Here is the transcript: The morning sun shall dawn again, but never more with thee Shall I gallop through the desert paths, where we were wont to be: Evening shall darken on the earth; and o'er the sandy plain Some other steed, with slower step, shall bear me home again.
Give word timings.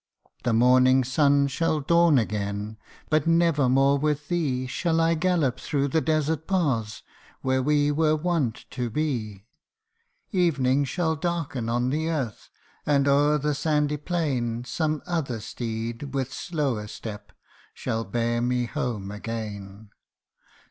The 0.43 0.51
morning 0.53 1.03
sun 1.03 1.45
shall 1.45 1.79
dawn 1.79 2.17
again, 2.17 2.77
but 3.11 3.27
never 3.27 3.69
more 3.69 3.99
with 3.99 4.29
thee 4.29 4.65
Shall 4.65 4.99
I 4.99 5.13
gallop 5.13 5.59
through 5.59 5.89
the 5.89 6.01
desert 6.01 6.47
paths, 6.47 7.03
where 7.41 7.61
we 7.61 7.91
were 7.91 8.15
wont 8.15 8.65
to 8.71 8.89
be: 8.89 9.45
Evening 10.31 10.85
shall 10.85 11.15
darken 11.15 11.69
on 11.69 11.91
the 11.91 12.09
earth; 12.09 12.49
and 12.83 13.07
o'er 13.07 13.37
the 13.37 13.53
sandy 13.53 13.97
plain 13.97 14.63
Some 14.63 15.03
other 15.05 15.39
steed, 15.39 16.15
with 16.15 16.33
slower 16.33 16.87
step, 16.87 17.31
shall 17.75 18.03
bear 18.03 18.41
me 18.41 18.65
home 18.65 19.11
again. 19.11 19.91